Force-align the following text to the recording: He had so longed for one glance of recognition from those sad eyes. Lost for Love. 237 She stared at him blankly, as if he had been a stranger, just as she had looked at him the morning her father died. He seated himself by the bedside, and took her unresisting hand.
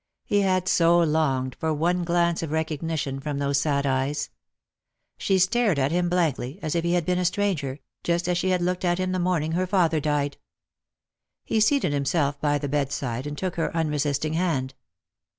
He 0.25 0.41
had 0.41 0.67
so 0.67 0.99
longed 1.01 1.55
for 1.59 1.71
one 1.75 2.03
glance 2.03 2.41
of 2.41 2.49
recognition 2.49 3.19
from 3.19 3.37
those 3.37 3.59
sad 3.59 3.85
eyes. 3.85 4.31
Lost 4.31 4.31
for 5.27 5.33
Love. 5.33 5.45
237 5.77 5.77
She 5.77 5.77
stared 5.77 5.77
at 5.77 5.91
him 5.91 6.09
blankly, 6.09 6.59
as 6.63 6.73
if 6.73 6.83
he 6.83 6.93
had 6.93 7.05
been 7.05 7.19
a 7.19 7.23
stranger, 7.23 7.77
just 8.03 8.27
as 8.27 8.35
she 8.35 8.49
had 8.49 8.63
looked 8.63 8.83
at 8.83 8.97
him 8.97 9.11
the 9.11 9.19
morning 9.19 9.51
her 9.51 9.67
father 9.67 9.99
died. 9.99 10.37
He 11.45 11.59
seated 11.59 11.93
himself 11.93 12.41
by 12.41 12.57
the 12.57 12.67
bedside, 12.67 13.27
and 13.27 13.37
took 13.37 13.57
her 13.57 13.71
unresisting 13.77 14.33
hand. 14.33 14.73